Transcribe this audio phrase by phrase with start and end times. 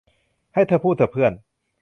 [0.53, 1.31] ให้เธอพูดเถอะเพื่อน